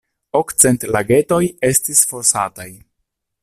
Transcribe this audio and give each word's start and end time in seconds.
Okcent 0.37 0.85
lagetoj 0.95 1.41
estis 1.69 2.03
fosataj. 2.13 2.69